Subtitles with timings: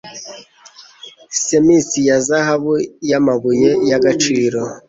[1.43, 2.73] Semes ya zahabu
[3.07, 4.59] namabuye y'agaciro